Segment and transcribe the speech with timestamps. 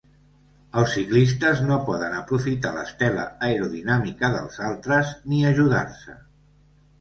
[0.79, 6.19] Els ciclistes no poden aprofitar l'estela aerodinàmica dels altres, ni ajudar-se.